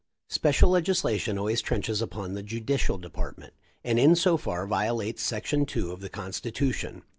[0.29, 3.53] "Special legislation always trenches upon the judi cial department;
[3.83, 7.03] and in so far violates Section Two of the Constitution.